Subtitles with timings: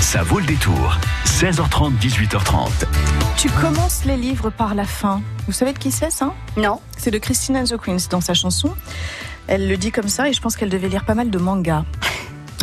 [0.00, 0.96] Ça vaut le détour.
[1.24, 2.68] 16h30, 18h30.
[3.36, 5.20] Tu commences les livres par la fin.
[5.46, 6.32] Vous savez de qui c'est ça?
[6.56, 6.80] Non.
[6.96, 8.72] C'est de Christina and the Queens dans sa chanson.
[9.48, 11.84] Elle le dit comme ça et je pense qu'elle devait lire pas mal de mangas.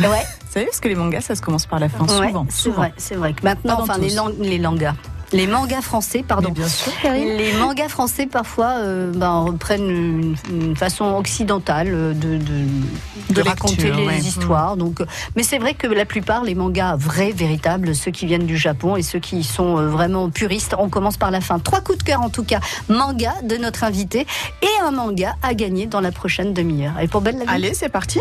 [0.00, 0.06] Ouais.
[0.54, 2.46] Vous savez, parce que les mangas, ça se commence par la fin, Ouais, souvent.
[2.48, 2.76] c'est souvent.
[2.76, 4.94] vrai, c'est vrai que maintenant, enfin les, lang- les langas,
[5.34, 6.50] les mangas français, pardon.
[6.50, 6.92] Bien sûr.
[7.12, 13.42] Les mangas français parfois euh, ben, reprennent une, une façon occidentale euh, de, de, de
[13.42, 14.18] raconter lecture, les ouais.
[14.18, 14.76] histoires.
[14.76, 15.06] Donc, euh,
[15.36, 18.96] mais c'est vrai que la plupart, les mangas vrais, véritables, ceux qui viennent du Japon
[18.96, 21.58] et ceux qui sont vraiment puristes, on commence par la fin.
[21.58, 24.26] Trois coups de cœur en tout cas, manga de notre invité
[24.62, 26.98] et un manga à gagner dans la prochaine demi-heure.
[27.00, 27.50] Et pour Belle la vie.
[27.50, 28.20] Allez, c'est parti.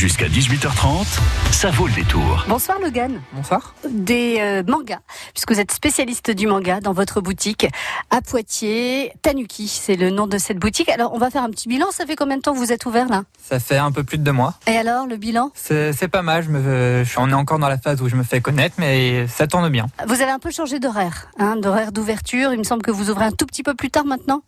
[0.00, 1.20] Jusqu'à 18h30,
[1.52, 2.46] ça vaut le détour.
[2.48, 3.20] Bonsoir Logan.
[3.34, 3.74] Bonsoir.
[3.86, 5.00] des euh, mangas,
[5.34, 7.66] puisque vous êtes spécialiste du manga dans votre boutique
[8.08, 9.12] à Poitiers.
[9.20, 10.88] Tanuki, c'est le nom de cette boutique.
[10.88, 11.88] Alors, on va faire un petit bilan.
[11.90, 14.16] Ça fait combien de temps que vous êtes ouvert là Ça fait un peu plus
[14.16, 14.54] de deux mois.
[14.66, 16.44] Et alors, le bilan C'est pas mal.
[16.44, 19.26] Je me, je on est encore dans la phase où je me fais connaître, mais
[19.28, 19.88] ça tourne bien.
[20.06, 22.54] Vous avez un peu changé d'horaire, hein, d'horaire d'ouverture.
[22.54, 24.40] Il me semble que vous ouvrez un tout petit peu plus tard maintenant.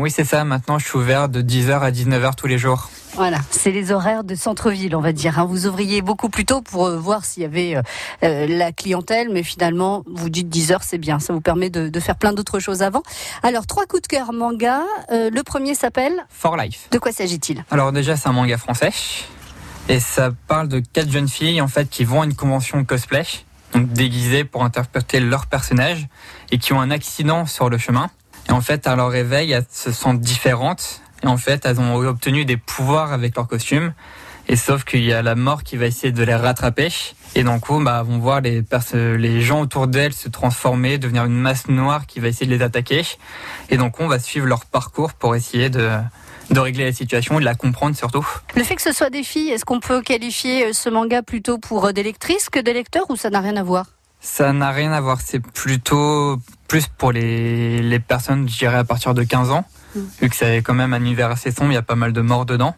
[0.00, 0.44] Oui, c'est ça.
[0.44, 2.88] Maintenant, je suis ouvert de 10h à 19h tous les jours.
[3.16, 5.40] Voilà, c'est les horaires de centre-ville, on va dire.
[5.40, 5.44] hein.
[5.44, 7.82] Vous ouvriez beaucoup plus tôt pour euh, voir s'il y avait euh,
[8.22, 11.18] euh, la clientèle, mais finalement, vous dites 10 heures, c'est bien.
[11.18, 13.02] Ça vous permet de, de faire plein d'autres choses avant.
[13.42, 14.82] Alors, trois coups de cœur manga.
[15.10, 16.14] Euh, le premier s'appelle.
[16.30, 16.86] For Life.
[16.92, 17.64] De quoi s'agit-il?
[17.72, 18.92] Alors déjà, c'est un manga français.
[19.88, 23.24] Et ça parle de quatre jeunes filles, en fait, qui vont à une convention cosplay,
[23.74, 26.06] donc déguisées pour interpréter leur personnage,
[26.52, 28.10] et qui ont un accident sur le chemin.
[28.48, 31.02] Et en fait, à leur réveil, elles se sentent différentes.
[31.22, 33.92] Et en fait, elles ont obtenu des pouvoirs avec leur costume.
[34.50, 36.88] Et sauf qu'il y a la mort qui va essayer de les rattraper.
[37.34, 41.68] Et donc, coup, bah, vont voir les, gens autour d'elles se transformer, devenir une masse
[41.68, 43.02] noire qui va essayer de les attaquer.
[43.68, 45.90] Et donc, on va suivre leur parcours pour essayer de,
[46.50, 48.26] de régler la situation et de la comprendre surtout.
[48.54, 51.58] Le fait que ce soit des filles, est-ce qu'on peut qualifier euh, ce manga plutôt
[51.58, 53.86] pour euh, des lectrices que des lecteurs ou ça n'a rien à voir?
[54.20, 58.84] Ça n'a rien à voir, c'est plutôt plus pour les, les personnes, je dirais, à
[58.84, 60.00] partir de 15 ans, Mm.
[60.20, 62.20] vu que c'est quand même un univers assez sombre, il y a pas mal de
[62.20, 62.76] morts dedans.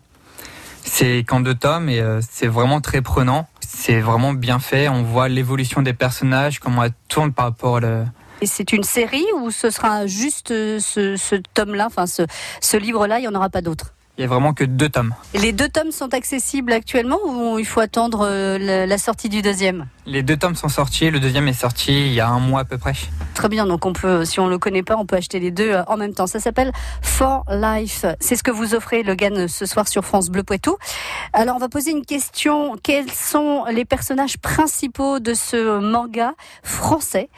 [0.84, 3.48] C'est qu'en deux tomes et euh, c'est vraiment très prenant.
[3.60, 4.88] C'est vraiment bien fait.
[4.88, 8.04] On voit l'évolution des personnages, comment elles tournent par rapport à le,
[8.40, 12.22] Et c'est une série ou ce sera juste euh, ce, ce tome-là, enfin ce,
[12.60, 13.92] ce livre-là, il n'y en aura pas d'autres?
[14.20, 15.14] Il y a vraiment que deux tomes.
[15.32, 19.86] Les deux tomes sont accessibles actuellement ou il faut attendre euh, la, sortie du deuxième?
[20.04, 22.64] Les deux tomes sont sortis, le deuxième est sorti il y a un mois à
[22.66, 22.92] peu près.
[23.32, 25.70] Très bien, donc on peut, si on le connaît pas, on peut acheter les deux
[25.70, 26.26] euh, en même temps.
[26.26, 26.70] Ça s'appelle
[27.00, 28.04] For Life.
[28.20, 30.76] C'est ce que vous offrez, Logan, ce soir sur France Bleu Poitou.
[31.32, 32.76] Alors, on va poser une question.
[32.82, 37.30] Quels sont les personnages principaux de ce manga français?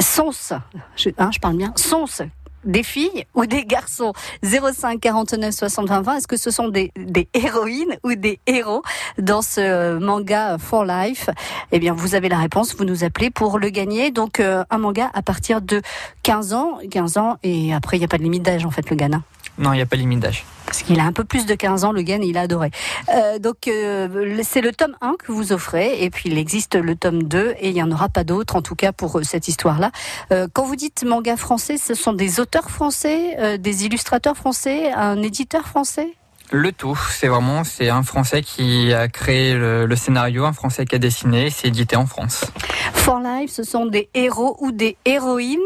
[0.00, 0.54] Sont-ce,
[0.96, 2.24] je, hein, je parle bien, sont-ce
[2.64, 6.92] des filles ou des garçons 05 49 60 20 20 Est-ce que ce sont des,
[6.96, 8.82] des héroïnes ou des héros
[9.18, 11.30] dans ce manga For Life?
[11.72, 12.74] Eh bien, vous avez la réponse.
[12.76, 14.10] Vous nous appelez pour le gagner.
[14.10, 15.82] Donc, euh, un manga à partir de
[16.22, 18.88] 15 ans, 15 ans, et après, il n'y a pas de limite d'âge en fait,
[18.90, 19.22] le Ghana.
[19.58, 20.44] Non, il n'y a pas de limite d'âge.
[20.86, 22.70] Qu'il a un peu plus de 15 ans, le et il a adoré.
[23.08, 26.94] Euh, donc, euh, c'est le tome 1 que vous offrez, et puis il existe le
[26.94, 29.48] tome 2, et il n'y en aura pas d'autres, en tout cas pour euh, cette
[29.48, 29.90] histoire-là.
[30.32, 35.22] Euh, quand vous dites manga français, ce sont des auteurs français, des illustrateurs français, un
[35.22, 36.08] éditeur français?
[36.50, 40.84] Le tout, c'est vraiment c'est un Français qui a créé le, le scénario, un Français
[40.84, 42.44] qui a dessiné, c'est édité en France.
[42.92, 45.58] For Life, ce sont des héros ou des héroïnes?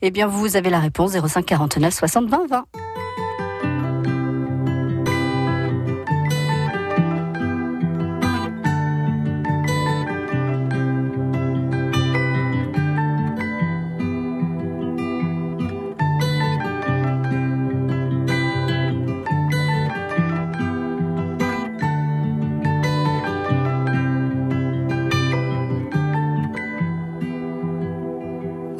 [0.00, 2.64] Eh bien, vous avez la réponse 05 49 60 20 20.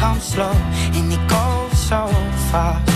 [0.00, 0.52] But dreams come slow
[0.96, 2.06] and it goes so
[2.50, 2.88] fast.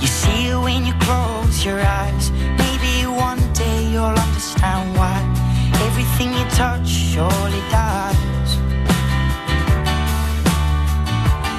[0.00, 2.30] You see it when you close your eyes.
[2.30, 5.18] Maybe one day you'll understand why
[5.86, 8.50] everything you touch surely dies.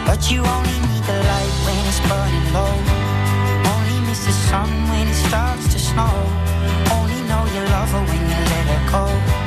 [0.06, 2.76] But you only need the light when it's burning low.
[3.74, 6.14] Only miss the sun when it starts to snow.
[6.92, 9.43] Only know you love her when you let her go.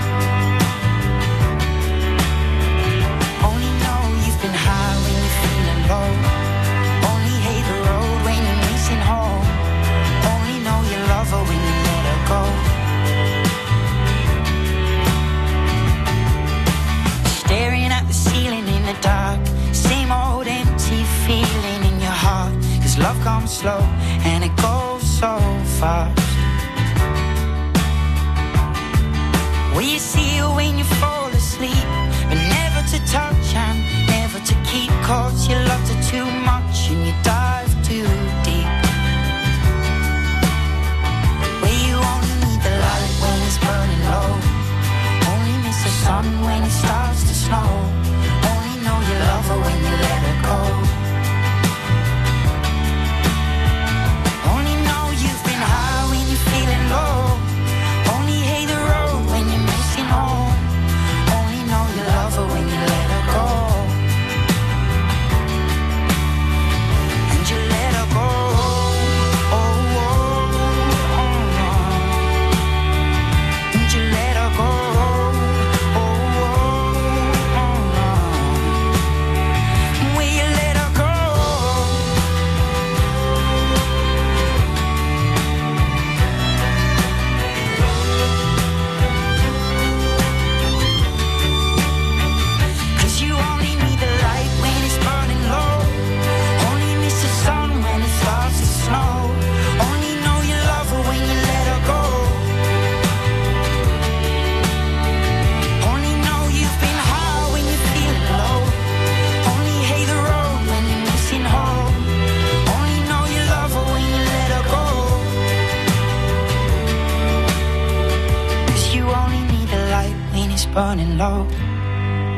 [120.77, 121.47] Burning low.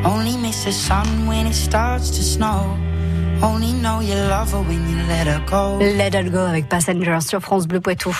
[0.05, 2.77] Only miss the sun when it starts to snow.
[3.43, 5.77] Only know you love her when you let her go.
[5.79, 8.15] Let It Go avec Passenger sur France Bleu Poitou.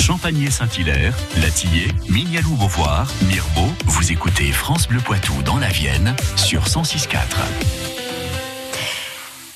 [0.00, 7.95] Champagné-Saint-Hilaire, Latillé, Mignalou-Beauvoir, Mirbeau, vous écoutez France Bleu Poitou dans la Vienne sur 106.4.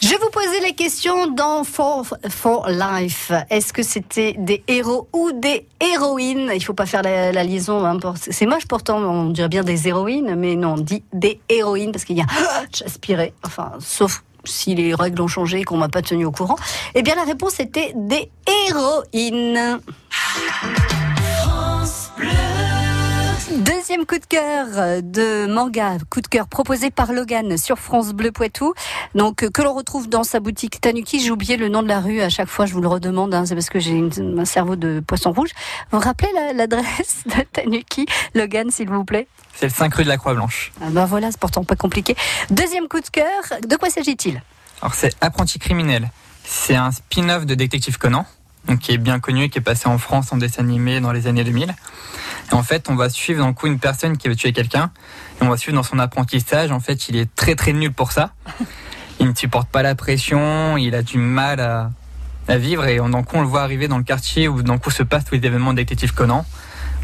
[0.03, 3.33] Je vous poser la question dans For, For Life.
[3.51, 6.51] Est-ce que c'était des héros ou des héroïnes?
[6.55, 7.85] Il faut pas faire la, la liaison.
[7.85, 11.93] hein, C'est moche pourtant, on dirait bien des héroïnes, mais non, on dit des héroïnes
[11.93, 12.27] parce qu'il y a
[12.75, 13.35] j'aspirais.
[13.45, 16.57] Enfin, sauf si les règles ont changé et qu'on m'a pas tenu au courant.
[16.95, 18.31] Eh bien, la réponse était des
[18.69, 19.81] héroïnes.
[23.51, 24.67] Deuxième coup de cœur
[25.03, 28.75] de manga, coup de cœur proposé par Logan sur France Bleu Poitou.
[29.17, 31.19] Donc euh, que l'on retrouve dans sa boutique Tanuki.
[31.21, 33.45] J'ai oublié le nom de la rue à chaque fois, je vous le redemande, hein,
[33.47, 34.01] c'est parce que j'ai
[34.39, 35.51] un cerveau de poisson rouge.
[35.91, 39.27] Vous vous rappelez la- l'adresse de Tanuki, Logan, s'il vous plaît?
[39.57, 40.73] C'est le 5 rue de la Croix-Blanche.
[40.81, 42.15] ah ben voilà, c'est pourtant pas compliqué.
[42.51, 44.41] Deuxième coup de cœur, de quoi s'agit-il?
[44.81, 46.09] Alors c'est Apprenti criminel.
[46.45, 48.27] C'est un spin-off de Détective Conan,
[48.81, 51.45] qui est bien connu, qui est passé en France en dessin animé dans les années
[51.45, 51.75] 2000.
[52.51, 54.91] Et en fait, on va suivre le coup une personne qui veut tuer quelqu'un,
[55.41, 56.71] et on va suivre dans son apprentissage.
[56.71, 58.33] En fait, il est très très nul pour ça.
[59.19, 61.91] Il ne supporte pas la pression, il a du mal à,
[62.57, 65.05] vivre, et d'un coup on le voit arriver dans le quartier où d'un coup se
[65.05, 66.45] passent tous les événements de Détective Conan.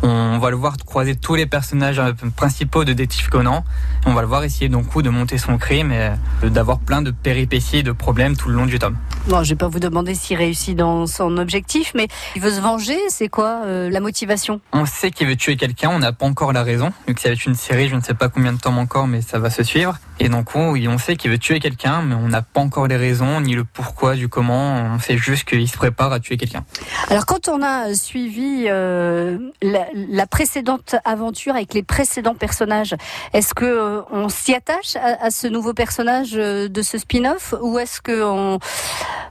[0.02, 3.64] On va le voir croiser tous les personnages euh, principaux de Détective Conan.
[4.04, 6.10] Et on va le voir essayer d'un coup de monter son crime et
[6.42, 8.96] euh, d'avoir plein de péripéties et de problèmes tout le long du tome.
[9.28, 12.06] Bon, je vais pas vous demander s'il réussit dans son objectif, mais
[12.36, 14.60] il veut se venger, c'est quoi euh, la motivation?
[14.72, 16.92] On sait qu'il veut tuer quelqu'un, on n'a pas encore la raison.
[17.08, 19.08] Vu que ça va être une série, je ne sais pas combien de temps encore,
[19.08, 19.98] mais ça va se suivre.
[20.20, 22.96] Et donc, oui, on sait qu'il veut tuer quelqu'un, mais on n'a pas encore les
[22.96, 24.76] raisons, ni le pourquoi, du comment.
[24.94, 26.64] On sait juste qu'il se prépare à tuer quelqu'un.
[27.10, 32.94] Alors quand on a suivi euh, la, la précédente aventure avec les précédents personnages,
[33.32, 37.54] est-ce que euh, on s'y attache à, à ce nouveau personnage euh, de ce spin-off
[37.60, 38.60] ou est-ce que on,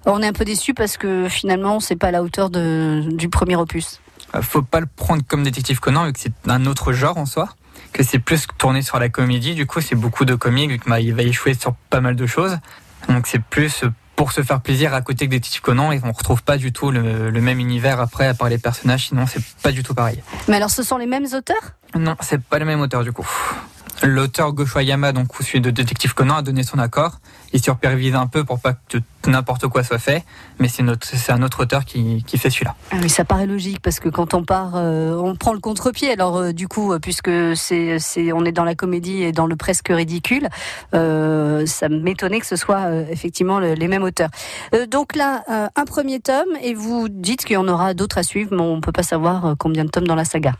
[0.06, 3.30] on est un peu déçu parce que finalement c'est pas à la hauteur de, du
[3.30, 4.00] premier opus
[4.34, 7.26] Euh, Faut pas le prendre comme détective Conan, vu que c'est un autre genre en
[7.26, 7.50] soi.
[7.94, 11.14] Que c'est plus tourné sur la comédie, du coup, c'est beaucoup de comiques, vu qu'il
[11.14, 12.58] va échouer sur pas mal de choses.
[13.08, 13.86] Donc, c'est plus
[14.18, 16.92] pour se faire plaisir à côté que Détective Conan, et on retrouve pas du tout
[16.92, 20.22] le, le même univers après, à part les personnages, sinon c'est pas du tout pareil.
[20.48, 21.74] Mais alors ce sont les mêmes auteurs?
[21.96, 23.28] Non, c'est pas le même auteur du coup.
[24.04, 27.20] L'auteur Goshoyama, donc celui de Détective Conan, a donné son accord.
[27.54, 28.98] Il supervise un peu pour pas que
[29.30, 30.24] n'importe quoi soit fait,
[30.60, 30.84] mais c'est
[31.32, 32.76] un autre auteur qui, fait celui-là.
[32.92, 36.12] Ah oui, ça paraît logique parce que quand on part, euh, on prend le contre-pied.
[36.12, 37.98] Alors euh, du coup, euh, puisque c'est,
[38.34, 40.50] on est dans la comédie et dans le presque ridicule,
[40.92, 44.30] ça m'étonnait que ce soit effectivement les mêmes auteurs.
[44.90, 45.44] donc là,
[45.76, 48.82] un premier tome et vous dites qu'il y en aura d'autres à suivre, mais on
[48.82, 50.54] peut pas savoir combien de tomes dans la saga.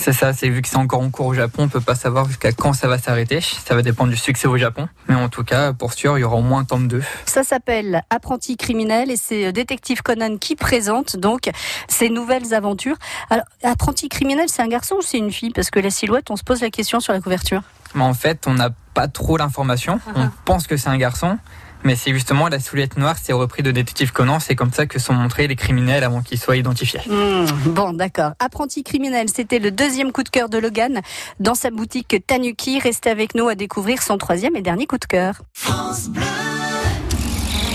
[0.00, 2.26] C'est ça, c'est vu que c'est encore en cours au Japon, on peut pas savoir
[2.26, 3.40] jusqu'à quand ça va s'arrêter.
[3.40, 4.88] Ça va dépendre du succès au Japon.
[5.08, 7.02] Mais en tout cas, pour sûr, il y aura au moins un tome 2.
[7.26, 11.50] Ça s'appelle Apprenti criminel et c'est euh, Détective Conan qui présente donc
[11.88, 12.96] ces nouvelles aventures.
[13.28, 15.50] Alors, Apprenti criminel, c'est un garçon ou c'est une fille?
[15.50, 17.62] Parce que la silhouette, on se pose la question sur la couverture.
[17.96, 19.98] Mais en fait, on n'a pas trop l'information.
[20.14, 20.30] On uh-huh.
[20.44, 21.38] pense que c'est un garçon.
[21.84, 24.98] Mais c'est justement la souliette noire, c'est repris de Détective Conan, c'est comme ça que
[24.98, 27.00] sont montrés les criminels avant qu'ils soient identifiés.
[27.06, 28.32] Hmm, bon, d'accord.
[28.38, 31.00] Apprenti criminel, c'était le deuxième coup de cœur de Logan
[31.40, 32.80] dans sa boutique Tanuki.
[32.80, 35.42] Restez avec nous à découvrir son troisième et dernier coup de cœur.
[35.54, 36.22] France Bleu.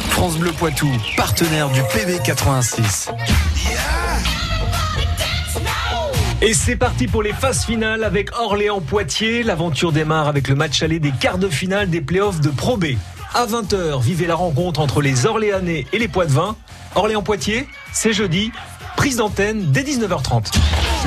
[0.10, 3.10] France Bleu Poitou, partenaire du PB86.
[6.42, 9.44] Et c'est parti pour les phases finales avec Orléans-Poitiers.
[9.44, 12.96] L'aventure démarre avec le match aller des quarts de finale des playoffs de Pro B.
[13.36, 16.56] À 20h, vivez la rencontre entre les Orléanais et les Poitevins.
[16.94, 18.52] Orléans-Poitiers, c'est jeudi.
[18.96, 20.54] Prise d'antenne dès 19h30.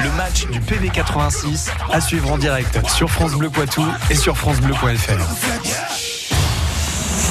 [0.03, 5.21] Le match du PV86 à suivre en direct sur France Bleu Poitou et sur francebleu.fr.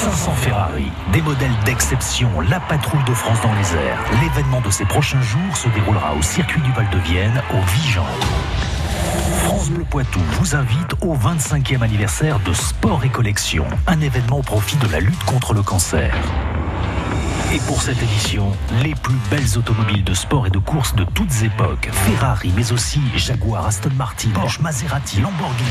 [0.06, 4.00] 500 Ferrari, des modèles d'exception, la patrouille de France dans les airs.
[4.22, 8.06] L'événement de ces prochains jours se déroulera au circuit du Val de Vienne, au Vigan.
[9.66, 14.44] France Bleu Poitou vous invite au 25e anniversaire de Sport et Collection, un événement au
[14.44, 16.16] profit de la lutte contre le cancer.
[17.52, 18.52] Et pour cette édition,
[18.84, 21.90] les plus belles automobiles de sport et de course de toutes époques.
[21.92, 25.70] Ferrari, mais aussi Jaguar, Aston Martin, Porsche, Maserati, Lamborghini.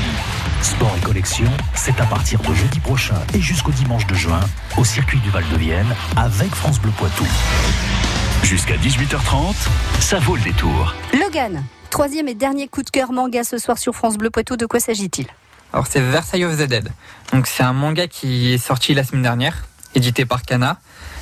[0.60, 4.40] Sport et collection, c'est à partir de jeudi prochain et jusqu'au dimanche de juin
[4.76, 7.26] au circuit du Val de Vienne avec France Bleu Poitou.
[8.42, 9.54] Jusqu'à 18h30,
[10.00, 10.94] ça vaut le détour.
[11.12, 11.62] Logan,
[11.94, 14.56] troisième et dernier coup de cœur manga ce soir sur France Bleu Poitou.
[14.56, 15.28] De quoi s'agit-il?
[15.72, 16.90] Alors c'est Versailles of the Dead.
[17.32, 20.80] Donc c'est un manga qui est sorti la semaine dernière, édité par Kana,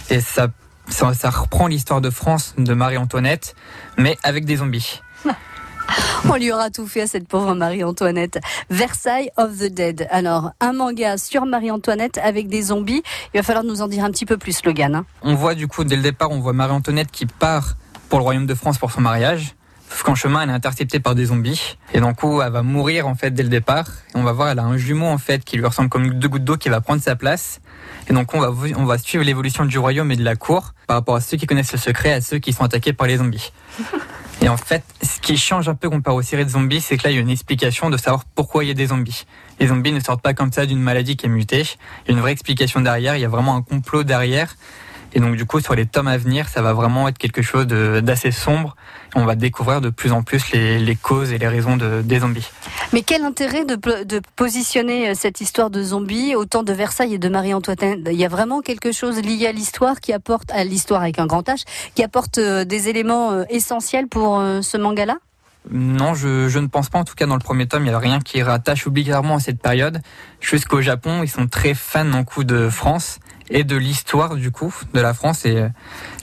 [0.09, 0.49] et ça,
[0.89, 3.55] ça, reprend l'histoire de France de Marie-Antoinette,
[3.99, 5.03] mais avec des zombies.
[6.25, 8.41] On lui aura tout fait à cette pauvre Marie-Antoinette.
[8.71, 10.09] Versailles of the Dead.
[10.11, 13.03] Alors, un manga sur Marie-Antoinette avec des zombies.
[13.35, 14.95] Il va falloir nous en dire un petit peu plus, Logan.
[14.95, 15.05] Hein.
[15.21, 17.75] On voit du coup, dès le départ, on voit Marie-Antoinette qui part
[18.09, 19.55] pour le royaume de France pour son mariage.
[19.93, 21.77] Sauf qu'en chemin, elle est interceptée par des zombies.
[21.93, 23.87] Et donc, elle va mourir, en fait, dès le départ.
[24.15, 26.29] Et on va voir, elle a un jumeau, en fait, qui lui ressemble comme deux
[26.29, 27.61] gouttes d'eau qui va prendre sa place.
[28.09, 30.97] Et donc, on va, on va suivre l'évolution du royaume et de la cour par
[30.97, 33.53] rapport à ceux qui connaissent le secret, à ceux qui sont attaqués par les zombies.
[34.41, 37.05] Et en fait, ce qui change un peu comparé aux séries de zombies, c'est que
[37.05, 39.25] là, il y a une explication de savoir pourquoi il y a des zombies.
[39.61, 41.65] Les zombies ne sortent pas comme ça d'une maladie qui est mutée.
[42.07, 44.57] Il y a une vraie explication derrière, il y a vraiment un complot derrière.
[45.15, 47.67] Et donc du coup, sur les tomes à venir, ça va vraiment être quelque chose
[47.67, 48.77] d'assez sombre.
[49.15, 52.49] On va découvrir de plus en plus les, causes et les raisons de, des zombies.
[52.93, 57.15] Mais quel intérêt de, de, positionner euh, cette histoire de zombies au temps de Versailles
[57.15, 58.01] et de Marie-Antoinette?
[58.11, 61.27] Il y a vraiment quelque chose lié à l'histoire qui apporte, à l'histoire avec un
[61.27, 61.65] grand H,
[61.95, 65.19] qui apporte euh, des éléments euh, essentiels pour ce manga-là?
[65.71, 66.99] Non, je, je, ne pense pas.
[66.99, 69.41] En tout cas, dans le premier tome, il n'y a rien qui rattache obligatoirement à
[69.41, 70.01] cette période.
[70.41, 74.75] Jusqu'au Japon, ils sont très fans en coup de France et de l'histoire du coup
[74.95, 75.69] de la France et euh,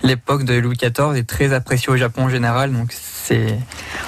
[0.04, 3.58] l'époque de Louis XIV est très appréciée au Japon en général donc c'est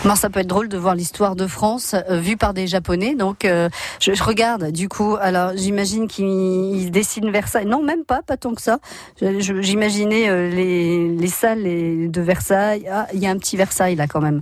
[0.03, 3.13] non, ça peut être drôle de voir l'histoire de France euh, vue par des Japonais.
[3.13, 7.67] Donc, euh, je, je, regarde, du coup, alors j'imagine qu'ils dessinent Versailles.
[7.67, 8.79] Non, même pas, pas tant que ça.
[9.21, 12.87] J'imaginais les, les salles de Versailles.
[12.91, 14.41] Ah, il y a un petit Versailles là quand même.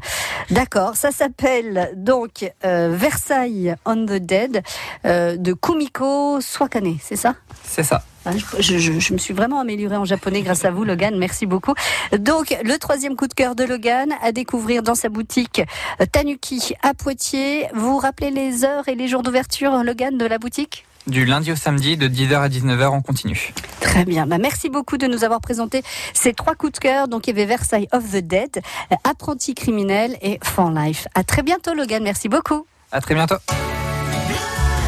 [0.49, 4.63] D'accord, ça s'appelle donc Versailles on the Dead
[5.03, 7.35] de Kumiko Swakane, c'est ça?
[7.63, 8.03] C'est ça.
[8.25, 11.17] Ah, je, me suis vraiment améliorée en japonais grâce à vous, Logan.
[11.17, 11.73] Merci beaucoup.
[12.17, 15.61] Donc, le troisième coup de cœur de Logan à découvrir dans sa boutique
[16.01, 17.67] euh, Tanuki à Poitiers.
[17.73, 20.85] Vous rappelez les heures et les jours d'ouverture, Logan, de la boutique?
[21.07, 23.53] Du lundi au samedi de 10h à 19h en continu.
[23.79, 24.27] Très bien.
[24.27, 25.81] Bah, merci beaucoup de nous avoir présenté
[26.13, 27.07] ces trois coups de cœur.
[27.07, 28.61] Donc il y avait Versailles of the Dead,
[29.03, 31.07] Apprenti criminel et Fan Life.
[31.15, 32.03] À très bientôt Logan.
[32.03, 32.67] Merci beaucoup.
[32.91, 33.37] À très bientôt.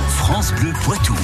[0.10, 1.16] France Bleu Poitou.